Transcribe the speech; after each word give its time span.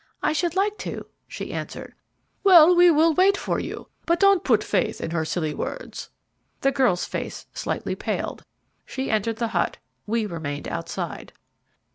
I 0.23 0.33
should 0.33 0.55
like 0.55 0.79
to," 0.79 1.05
she 1.27 1.53
answered. 1.53 1.93
"Well, 2.43 2.75
we 2.75 2.89
will 2.89 3.13
wait 3.13 3.37
for 3.37 3.59
you; 3.59 3.89
but 4.07 4.19
don't 4.19 4.43
put 4.43 4.63
faith 4.63 4.99
in 4.99 5.11
her 5.11 5.23
silly 5.23 5.53
words." 5.53 6.09
The 6.61 6.71
girl's 6.71 7.05
face 7.05 7.45
slightly 7.53 7.93
paled. 7.93 8.43
She 8.83 9.11
entered 9.11 9.35
the 9.35 9.49
hut; 9.49 9.77
we 10.07 10.25
remained 10.25 10.67
outside. 10.67 11.33